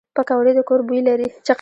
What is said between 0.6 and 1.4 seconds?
کور بوی لري